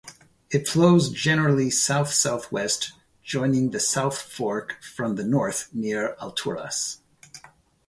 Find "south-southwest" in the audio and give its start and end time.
1.69-2.93